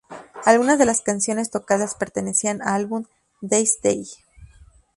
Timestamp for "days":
3.83-4.17